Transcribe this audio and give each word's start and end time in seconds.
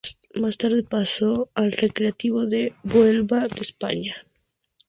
Más 0.33 0.57
tarde 0.57 0.81
pasó 0.81 1.51
al 1.53 1.71
Recreativo 1.73 2.47
de 2.47 2.73
Huelva 2.85 3.47
de 3.47 3.61
España. 3.61 4.15